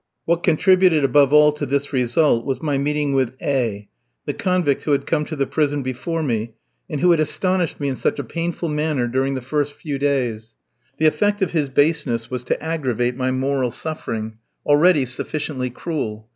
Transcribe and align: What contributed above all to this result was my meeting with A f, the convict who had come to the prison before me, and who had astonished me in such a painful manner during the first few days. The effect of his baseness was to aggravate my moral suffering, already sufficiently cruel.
What 0.25 0.41
contributed 0.41 1.03
above 1.03 1.31
all 1.31 1.51
to 1.51 1.63
this 1.63 1.93
result 1.93 2.43
was 2.43 2.59
my 2.59 2.75
meeting 2.75 3.13
with 3.13 3.35
A 3.39 3.81
f, 3.81 3.87
the 4.25 4.33
convict 4.33 4.81
who 4.81 4.93
had 4.93 5.05
come 5.05 5.25
to 5.25 5.35
the 5.35 5.45
prison 5.45 5.83
before 5.83 6.23
me, 6.23 6.55
and 6.89 7.01
who 7.01 7.11
had 7.11 7.19
astonished 7.19 7.79
me 7.79 7.87
in 7.87 7.95
such 7.95 8.17
a 8.17 8.23
painful 8.23 8.67
manner 8.67 9.07
during 9.07 9.35
the 9.35 9.41
first 9.43 9.73
few 9.73 9.99
days. 9.99 10.55
The 10.97 11.05
effect 11.05 11.43
of 11.43 11.51
his 11.51 11.69
baseness 11.69 12.31
was 12.31 12.43
to 12.45 12.59
aggravate 12.63 13.15
my 13.15 13.29
moral 13.29 13.69
suffering, 13.69 14.39
already 14.65 15.05
sufficiently 15.05 15.69
cruel. 15.69 16.27